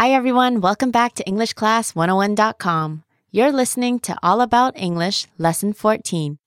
[0.00, 0.62] Hi, everyone.
[0.62, 3.04] Welcome back to EnglishClass101.com.
[3.30, 6.38] You're listening to All About English, Lesson 14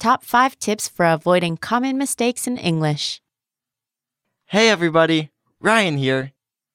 [0.00, 3.22] Top 5 Tips for Avoiding Common Mistakes in English.
[4.46, 5.30] Hey, everybody.
[5.60, 6.32] Ryan here.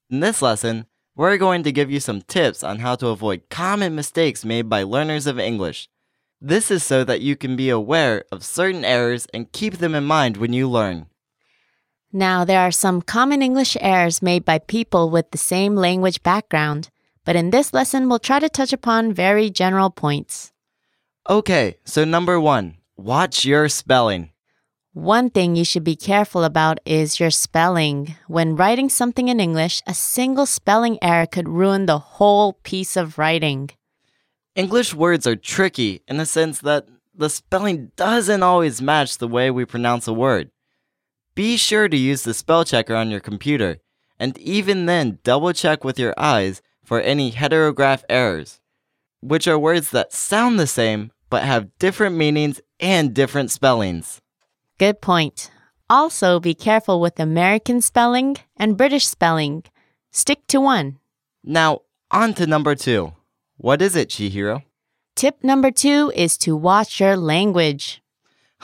[0.10, 0.86] In this lesson,
[1.18, 4.84] we're going to give you some tips on how to avoid common mistakes made by
[4.84, 5.90] learners of English.
[6.40, 10.06] This is so that you can be aware of certain errors and keep them in
[10.06, 11.08] mind when you learn.
[12.14, 16.90] Now, there are some common English errors made by people with the same language background,
[17.24, 20.52] but in this lesson, we'll try to touch upon very general points.
[21.30, 24.32] Okay, so number one, watch your spelling.
[24.94, 28.16] One thing you should be careful about is your spelling.
[28.28, 33.18] When writing something in English, a single spelling error could ruin the whole piece of
[33.18, 33.70] writing.
[34.54, 39.50] English words are tricky in the sense that the spelling doesn't always match the way
[39.50, 40.52] we pronounce a word.
[41.34, 43.78] Be sure to use the spell checker on your computer,
[44.20, 48.60] and even then, double check with your eyes for any heterograph errors,
[49.22, 54.22] which are words that sound the same but have different meanings and different spellings.
[54.78, 55.50] Good point.
[55.90, 59.64] Also, be careful with American spelling and British spelling.
[60.12, 61.00] Stick to one.
[61.44, 63.14] Now, on to number two.
[63.58, 64.64] What is it, Chihiro?
[65.16, 68.01] Tip number two is to watch your language.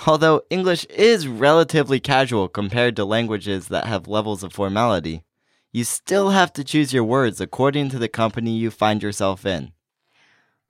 [0.06, 5.23] Although English is relatively casual compared to languages that have levels of formality,
[5.72, 9.72] you still have to choose your words according to the company you find yourself in.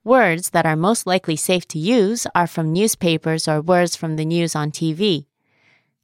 [0.02, 4.24] Words that are most likely safe to use are from newspapers or words from the
[4.24, 5.26] news on TV.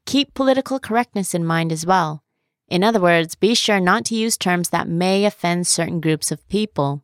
[0.04, 2.22] Keep political correctness in mind as well.
[2.68, 6.46] In other words, be sure not to use terms that may offend certain groups of
[6.48, 7.02] people.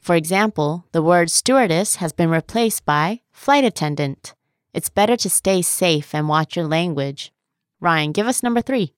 [0.00, 4.34] For example, the word stewardess has been replaced by flight attendant.
[4.76, 7.32] It's better to stay safe and watch your language.
[7.80, 8.92] Ryan, give us number three.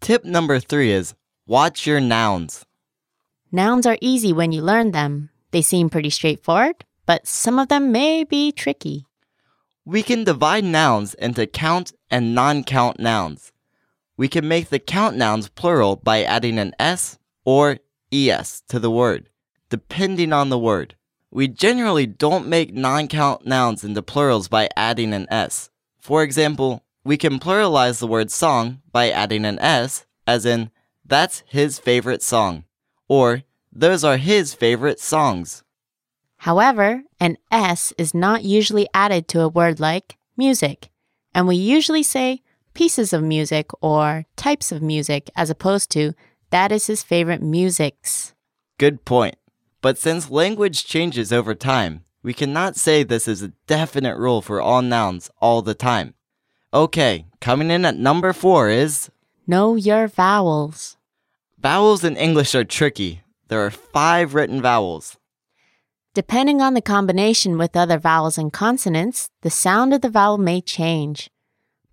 [0.00, 1.14] Tip number three is
[1.46, 2.64] watch your nouns.
[3.52, 5.28] Nouns are easy when you learn them.
[5.50, 9.04] They seem pretty straightforward, but some of them may be tricky.
[9.84, 13.52] We can divide nouns into count and non count nouns.
[14.16, 17.80] We can make the count nouns plural by adding an s or
[18.10, 19.28] es to the word,
[19.68, 20.94] depending on the word.
[21.30, 25.70] We generally don't make non count nouns into plurals by adding an s.
[26.00, 30.70] For example, we can pluralize the word song by adding an s, as in,
[31.04, 32.64] that's his favorite song,
[33.08, 35.62] or those are his favorite songs.
[36.42, 40.90] However, an S is not usually added to a word like music,
[41.34, 42.42] and we usually say
[42.74, 46.12] pieces of music or types of music as opposed to
[46.50, 48.34] that is his favorite musics.
[48.78, 49.37] Good point.
[49.80, 54.60] But since language changes over time, we cannot say this is a definite rule for
[54.60, 56.14] all nouns all the time.
[56.74, 59.10] Okay, coming in at number four is
[59.46, 60.96] Know your vowels.
[61.58, 63.22] vowels in English are tricky.
[63.48, 65.16] There are five written vowels.
[66.12, 70.60] Depending on the combination with other vowels and consonants, the sound of the vowel may
[70.60, 71.30] change.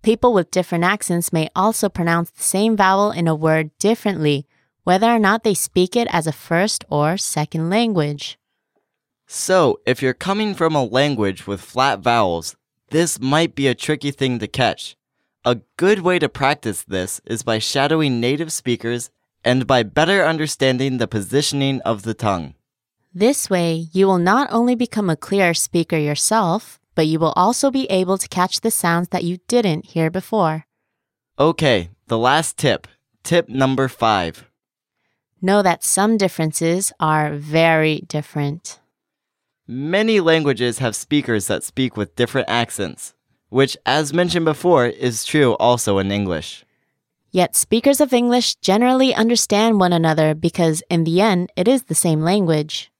[0.02, 4.46] People with different accents may also pronounce the same vowel in a word differently,
[4.86, 8.38] whether or not they speak it as a first or second language.
[9.26, 12.54] So, if you're coming from a language with flat vowels,
[12.90, 14.96] this might be a tricky thing to catch.
[15.44, 19.10] A good way to practice this is by shadowing native speakers
[19.44, 22.54] and by better understanding the positioning of the tongue.
[23.12, 27.72] This way, you will not only become a clearer speaker yourself, but you will also
[27.72, 30.64] be able to catch the sounds that you didn't hear before.
[31.40, 32.86] Okay, the last tip.
[33.24, 34.44] Tip number five.
[35.42, 38.80] Know that some differences are very different.
[39.68, 43.14] Many languages have speakers that speak with different accents,
[43.50, 46.64] which, as mentioned before, is true also in English.
[47.32, 51.94] Yet speakers of English generally understand one another because, in the end, it is the
[51.94, 52.90] same language.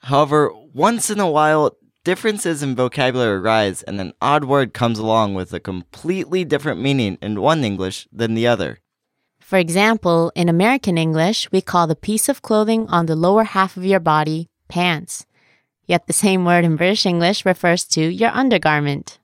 [0.00, 5.32] However, once in a while, differences in vocabulary arise and an odd word comes along
[5.32, 8.80] with a completely different meaning in one English than the other.
[9.46, 13.76] For example, in American English, we call the piece of clothing on the lower half
[13.76, 15.24] of your body pants.
[15.86, 19.20] Yet the same word in British English refers to your undergarment.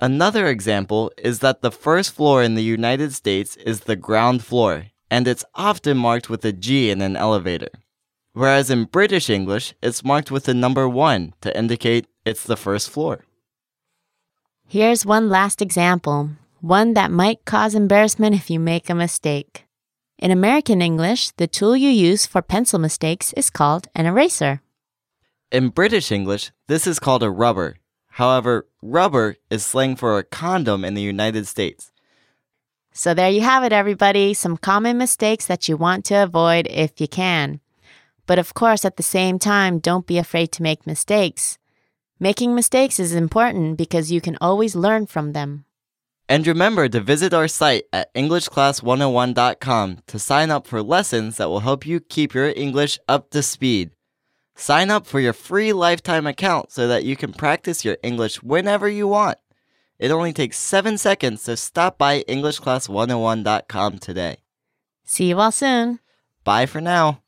[0.00, 4.86] Another example is that the first floor in the United States is the ground floor,
[5.08, 7.70] and it's often marked with a G in an elevator.
[8.32, 12.90] Whereas in British English, it's marked with the number 1 to indicate it's the first
[12.90, 13.26] floor.
[14.66, 16.30] Here's one last example,
[16.62, 19.66] one that might cause embarrassment if you make a mistake.
[20.16, 24.62] In American English, the tool you use for pencil mistakes is called an eraser.
[25.50, 27.78] In British English, this is called a rubber.
[28.10, 31.90] However, rubber is slang for a condom in the United States.
[32.92, 34.32] So there you have it, everybody.
[34.32, 37.58] Some common mistakes that you want to avoid if you can.
[38.24, 41.58] But of course, at the same time, don't be afraid to make mistakes.
[42.20, 45.64] Making mistakes is important because you can always learn from them.
[46.32, 51.60] And remember to visit our site at EnglishClass101.com to sign up for lessons that will
[51.60, 53.90] help you keep your English up to speed.
[54.54, 58.88] Sign up for your free lifetime account so that you can practice your English whenever
[58.88, 59.36] you want.
[59.98, 64.38] It only takes seven seconds so stop by EnglishClass101.com today.
[65.04, 65.98] See you all soon.
[66.44, 67.20] Bye for now.